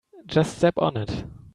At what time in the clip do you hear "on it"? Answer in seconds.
0.79-1.25